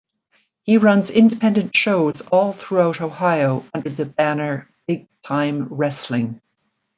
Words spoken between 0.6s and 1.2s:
He runs